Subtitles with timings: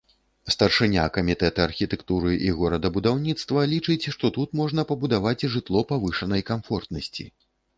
[0.53, 7.29] Старшыня камітэта архітэктуры і горадабудаўніцтва лічыць што тут можна пабудаваць жытло павышанай камфортнасці.